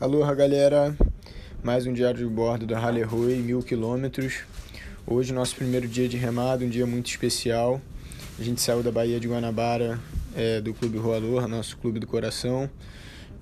[0.00, 0.96] Aloha galera,
[1.62, 4.44] mais um diário de bordo da Halle Roy, mil quilômetros.
[5.06, 7.82] Hoje nosso primeiro dia de remada, um dia muito especial.
[8.38, 10.00] A gente saiu da Baía de Guanabara,
[10.34, 12.70] é, do Clube Rua Aloha, nosso clube do coração,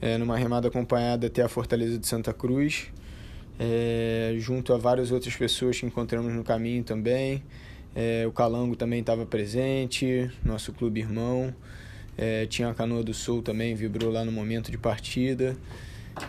[0.01, 2.89] é, numa remada acompanhada até a Fortaleza de Santa Cruz,
[3.57, 7.41] é, junto a várias outras pessoas que encontramos no caminho também.
[7.95, 11.55] É, o Calango também estava presente, nosso clube irmão.
[12.17, 15.57] É, tinha a Canoa do Sul também, vibrou lá no momento de partida.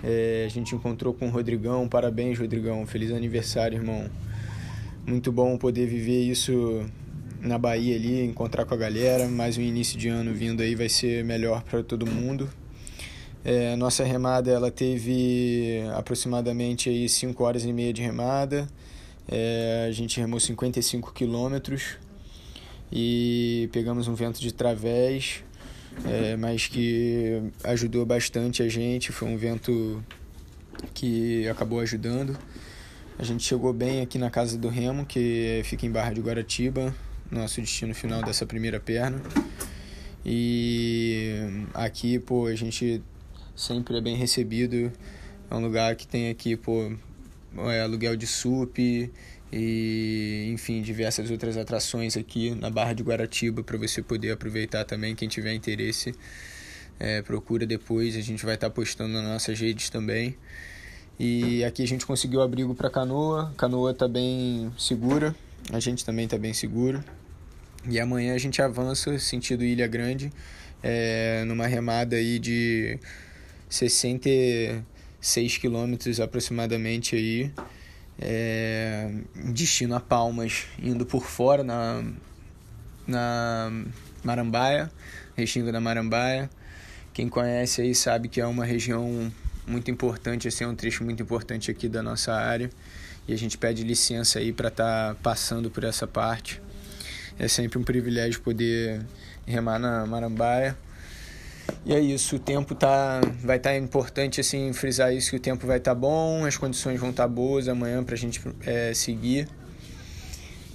[0.03, 4.09] É, a gente encontrou com o Rodrigão, parabéns Rodrigão, feliz aniversário, irmão.
[5.05, 6.85] Muito bom poder viver isso
[7.41, 9.27] na Bahia ali, encontrar com a galera.
[9.27, 12.49] Mais um início de ano vindo aí vai ser melhor para todo mundo.
[13.43, 18.67] É, nossa remada ela teve aproximadamente aí 5 horas e meia de remada.
[19.27, 21.97] É, a gente remou 55 quilômetros
[22.91, 25.43] e pegamos um vento de través
[26.05, 29.11] é, mas que ajudou bastante a gente.
[29.11, 30.03] Foi um vento
[30.93, 32.37] que acabou ajudando.
[33.17, 36.95] A gente chegou bem aqui na casa do Remo, que fica em Barra de Guaratiba,
[37.29, 39.21] nosso destino final dessa primeira perna.
[40.25, 41.35] E
[41.73, 43.01] aqui, pô, a gente
[43.55, 44.91] sempre é bem recebido.
[45.51, 46.91] É um lugar que tem aqui, pô,
[47.57, 48.77] é, aluguel de sup
[49.51, 55.15] e enfim diversas outras atrações aqui na Barra de Guaratiba para você poder aproveitar também
[55.15, 56.13] quem tiver interesse
[56.99, 60.35] é, procura depois a gente vai estar tá postando nas nossas redes também.
[61.17, 65.35] E aqui a gente conseguiu abrigo para canoa canoa está bem segura
[65.71, 67.03] a gente também está bem seguro.
[67.87, 70.31] E amanhã a gente avança sentido Ilha Grande
[70.81, 72.99] é, numa remada aí de
[73.69, 77.51] 66 quilômetros aproximadamente aí
[78.21, 79.09] é,
[79.51, 82.03] destino a Palmas, indo por fora na,
[83.07, 83.71] na
[84.23, 84.91] Marambaia,
[85.35, 86.49] Restinga da Marambaia.
[87.13, 89.31] Quem conhece aí sabe que é uma região
[89.65, 92.69] muito importante, assim, é um trecho muito importante aqui da nossa área.
[93.27, 96.61] E a gente pede licença aí para estar tá passando por essa parte.
[97.37, 99.05] É sempre um privilégio poder
[99.45, 100.77] remar na Marambaia.
[101.85, 105.39] E é isso, o tempo tá, vai estar tá importante assim frisar isso que o
[105.39, 108.41] tempo vai estar tá bom, as condições vão estar tá boas amanhã para a gente
[108.65, 109.47] é, seguir.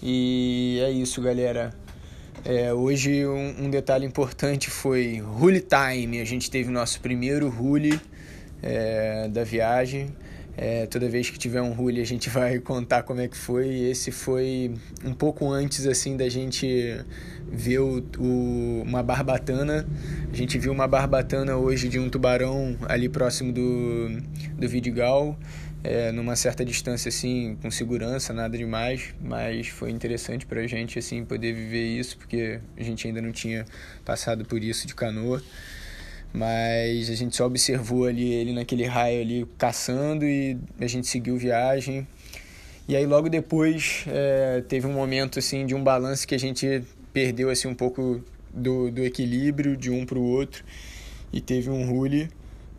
[0.03, 1.72] E é isso, galera.
[2.44, 6.21] É, hoje um, um, detalhe importante foi Rule Time.
[6.21, 7.99] A gente teve nosso primeiro Rule
[8.62, 10.15] é, da viagem.
[10.56, 13.69] É, toda vez que tiver um rule a gente vai contar como é que foi.
[13.69, 16.97] Esse foi um pouco antes assim da gente
[17.48, 19.87] ver o, o, uma barbatana.
[20.32, 24.20] A gente viu uma barbatana hoje de um tubarão ali próximo do,
[24.56, 25.38] do Vidigal,
[25.82, 30.98] é, numa certa distância assim, com segurança, nada demais, mas foi interessante para a gente
[30.98, 33.66] assim poder viver isso porque a gente ainda não tinha
[34.04, 35.42] passado por isso de canoa
[36.34, 41.39] mas a gente só observou ali ele naquele raio ali caçando e a gente seguiu
[41.39, 42.05] viagem.
[42.89, 46.83] E aí logo depois é, teve um momento assim de um balanço que a gente
[47.12, 48.21] perdeu assim um pouco
[48.53, 50.65] do, do equilíbrio de um para o outro
[51.33, 52.28] e teve um rule,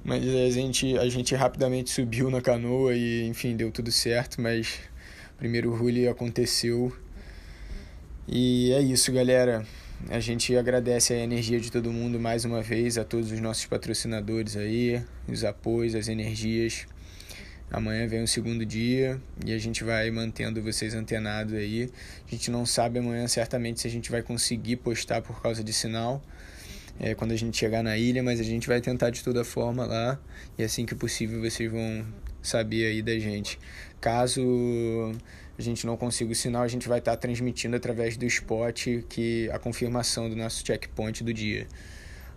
[0.04, 4.80] mas a gente a gente rapidamente subiu na canoa e enfim deu tudo certo, mas
[5.34, 6.94] o primeiro rule aconteceu.
[8.28, 9.66] E é isso, galera.
[10.10, 13.66] A gente agradece a energia de todo mundo mais uma vez, a todos os nossos
[13.66, 16.86] patrocinadores aí, os apoios, as energias.
[17.72, 21.90] Amanhã vem o segundo dia e a gente vai mantendo vocês antenados aí.
[22.28, 25.74] A gente não sabe amanhã certamente se a gente vai conseguir postar por causa de
[25.74, 26.22] sinal.
[27.00, 29.86] É, quando a gente chegar na ilha, mas a gente vai tentar de toda forma
[29.86, 30.20] lá
[30.58, 32.06] e assim que possível vocês vão
[32.42, 33.60] saber aí da gente.
[34.00, 35.12] Caso
[35.58, 39.50] a gente não consiga o sinal, a gente vai estar transmitindo através do spot que
[39.52, 41.66] a confirmação do nosso checkpoint do dia.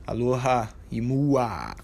[0.07, 1.75] Aloha e mua!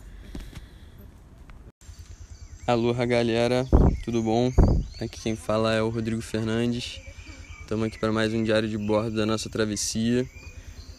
[2.67, 3.67] Aloha galera,
[4.05, 4.53] tudo bom?
[5.00, 7.00] Aqui quem fala é o Rodrigo Fernandes.
[7.61, 10.25] Estamos aqui para mais um diário de bordo da nossa travessia.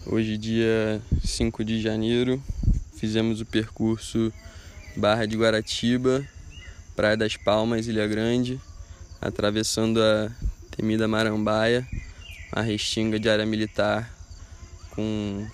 [0.05, 2.43] Hoje, dia 5 de janeiro,
[2.97, 4.33] fizemos o percurso
[4.97, 6.27] Barra de Guaratiba,
[6.93, 8.59] Praia das Palmas, Ilha Grande
[9.21, 10.31] atravessando a
[10.75, 11.87] temida Marambaia,
[12.51, 14.09] a restinga de área militar
[14.91, 15.45] com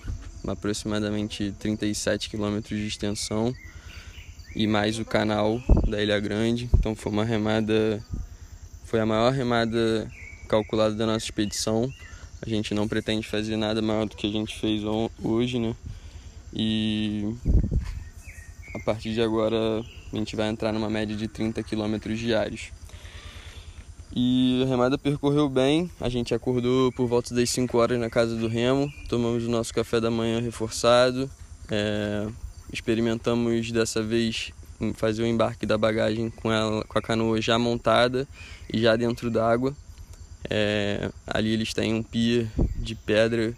[0.46, 3.54] aproximadamente 37 quilômetros de extensão
[4.54, 6.68] e mais o canal da Ilha Grande.
[6.74, 8.02] Então foi uma remada,
[8.84, 10.10] foi a maior remada
[10.48, 11.92] calculada da nossa expedição.
[12.44, 14.82] A gente não pretende fazer nada maior do que a gente fez
[15.22, 15.74] hoje, né?
[16.52, 17.34] E
[18.74, 19.56] a partir de agora
[20.12, 22.70] a gente vai entrar numa média de 30 quilômetros diários.
[24.14, 28.36] E a remada percorreu bem, a gente acordou por volta das 5 horas na casa
[28.36, 31.30] do Remo, tomamos o nosso café da manhã reforçado,
[31.70, 32.28] é,
[32.70, 34.52] experimentamos dessa vez
[34.94, 38.28] fazer o embarque da bagagem com, ela, com a canoa já montada
[38.70, 39.74] e já dentro d'água.
[40.50, 43.54] É, ali eles têm um pier de pedra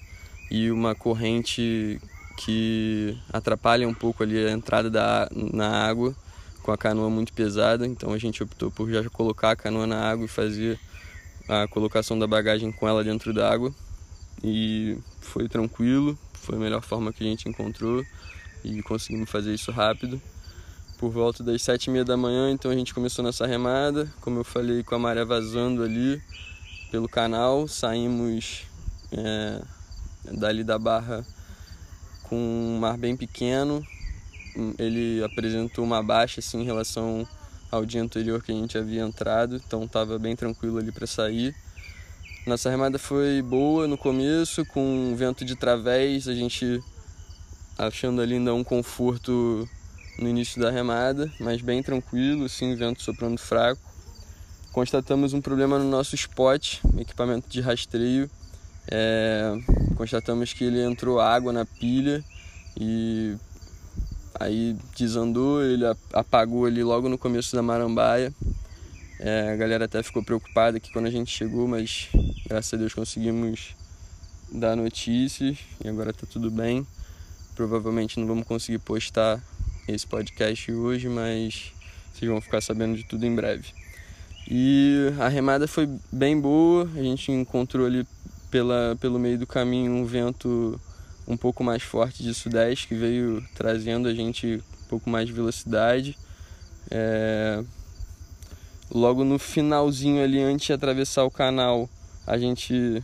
[0.50, 2.00] e uma corrente
[2.36, 6.14] que atrapalha um pouco ali a entrada da, na água
[6.64, 10.00] com a canoa muito pesada, então a gente optou por já colocar a canoa na
[10.00, 10.80] água e fazer
[11.46, 13.72] a colocação da bagagem com ela dentro da água.
[14.42, 18.02] E foi tranquilo, foi a melhor forma que a gente encontrou
[18.64, 20.20] e conseguimos fazer isso rápido.
[20.96, 24.38] Por volta das sete e meia da manhã, então a gente começou nossa remada, como
[24.38, 26.22] eu falei, com a maré vazando ali
[26.90, 28.62] pelo canal, saímos
[29.12, 29.60] é,
[30.32, 31.26] dali da barra
[32.22, 33.86] com um mar bem pequeno.
[34.78, 37.26] Ele apresentou uma baixa assim, em relação
[37.70, 41.54] ao dia anterior que a gente havia entrado, então estava bem tranquilo ali para sair.
[42.46, 46.80] Nossa remada foi boa no começo, com vento de través, a gente
[47.78, 49.68] achando ali ainda um conforto
[50.18, 53.80] no início da remada, mas bem tranquilo, sim, vento soprando fraco.
[54.72, 58.30] Constatamos um problema no nosso spot, equipamento de rastreio.
[58.88, 59.56] É,
[59.96, 62.22] constatamos que ele entrou água na pilha
[62.78, 63.36] e
[64.38, 68.32] aí desandou, ele apagou ali logo no começo da marambaia.
[69.18, 72.08] É, a galera até ficou preocupada aqui quando a gente chegou, mas
[72.46, 73.74] graças a Deus conseguimos
[74.52, 76.86] dar notícias e agora tá tudo bem.
[77.54, 79.40] Provavelmente não vamos conseguir postar
[79.86, 81.72] esse podcast hoje, mas
[82.12, 83.68] vocês vão ficar sabendo de tudo em breve.
[84.48, 88.06] E a remada foi bem boa, a gente encontrou ali
[88.50, 90.78] pela, pelo meio do caminho um vento
[91.26, 95.32] um pouco mais forte de sudeste que veio trazendo a gente um pouco mais de
[95.32, 96.16] velocidade.
[96.90, 97.62] É...
[98.90, 101.88] Logo no finalzinho ali, antes de atravessar o canal,
[102.26, 103.02] a gente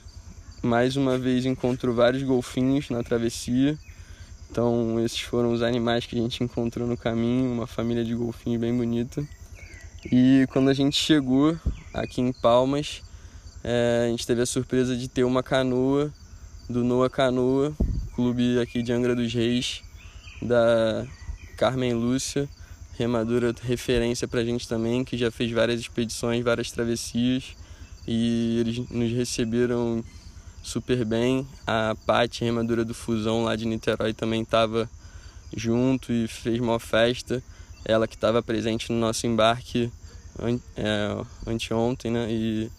[0.62, 3.78] mais uma vez encontrou vários golfinhos na travessia.
[4.50, 8.60] Então, esses foram os animais que a gente encontrou no caminho, uma família de golfinhos
[8.60, 9.26] bem bonita.
[10.04, 11.56] E quando a gente chegou
[11.94, 13.02] aqui em Palmas,
[13.62, 16.12] é, a gente teve a surpresa de ter uma canoa
[16.68, 17.74] do Noa Canoa,
[18.14, 19.82] clube aqui de Angra dos Reis,
[20.42, 21.06] da
[21.56, 22.48] Carmen Lúcia,
[22.98, 27.56] remadora referência pra gente também, que já fez várias expedições, várias travessias
[28.06, 30.04] e eles nos receberam
[30.62, 31.46] super bem.
[31.66, 34.88] A Paty, remadora do Fusão lá de Niterói, também estava
[35.56, 37.42] junto e fez uma festa.
[37.84, 39.90] Ela que estava presente no nosso embarque
[40.76, 42.26] é, anteontem, né?
[42.30, 42.70] E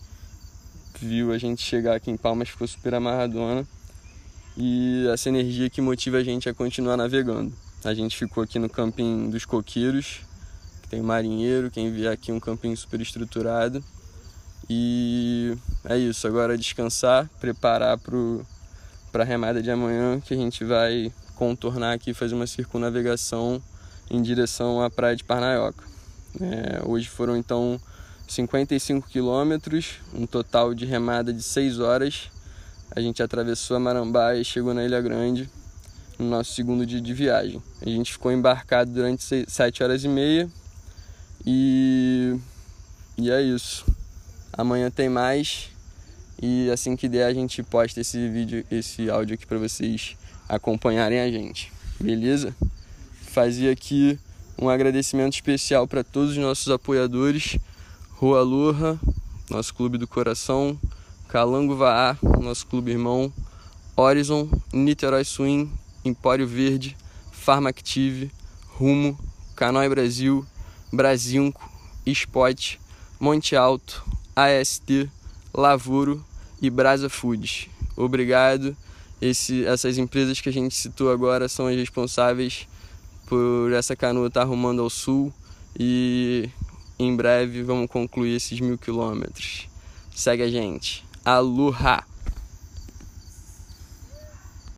[0.99, 3.65] viu a gente chegar aqui em Palmas, ficou super amarradona.
[4.63, 7.51] E essa energia que motiva a gente a continuar navegando.
[7.83, 10.21] A gente ficou aqui no camping dos coqueiros,
[10.83, 13.83] que tem marinheiro, quem vier aqui um camping super estruturado.
[14.69, 21.11] E é isso, agora descansar, preparar para a remada de amanhã, que a gente vai
[21.35, 23.59] contornar aqui, fazer uma circunnavegação
[24.11, 25.83] em direção à praia de Parnaioca.
[26.39, 27.81] É, hoje foram então
[28.27, 32.29] 55 quilômetros, um total de remada de 6 horas.
[32.93, 35.49] A gente atravessou a Marambá e chegou na Ilha Grande
[36.19, 37.63] no nosso segundo dia de viagem.
[37.81, 40.49] A gente ficou embarcado durante 7 horas e meia
[41.45, 42.37] e,
[43.17, 43.85] e é isso.
[44.51, 45.69] Amanhã tem mais
[46.41, 50.17] e assim que der a gente posta esse vídeo, esse áudio aqui para vocês
[50.49, 51.71] acompanharem a gente.
[51.97, 52.53] Beleza?
[53.21, 54.19] Fazia aqui
[54.59, 57.57] um agradecimento especial para todos os nossos apoiadores
[58.09, 58.99] Rua Lurra,
[59.49, 60.77] nosso clube do coração,
[61.31, 63.31] Calango Vaá, nosso clube irmão,
[63.95, 65.71] Horizon, Niterói Swing,
[66.03, 66.97] Empório Verde,
[67.31, 68.29] Farmactive,
[68.77, 69.17] Rumo,
[69.55, 70.45] Canói Brasil,
[70.91, 71.71] Brasinco,
[72.05, 72.77] Spot,
[73.17, 74.03] Monte Alto,
[74.35, 75.09] AST,
[75.53, 76.21] Lavuro
[76.61, 77.69] e Brasa Foods.
[77.95, 78.75] Obrigado.
[79.21, 82.67] Esse, essas empresas que a gente citou agora são as responsáveis
[83.25, 85.31] por essa canoa estar rumando ao sul
[85.79, 86.49] e
[86.99, 89.69] em breve vamos concluir esses mil quilômetros.
[90.13, 91.09] Segue a gente.
[91.25, 92.10] Aloha!